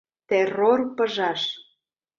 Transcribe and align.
Террор 0.29 0.79
пыжаш! 0.95 1.41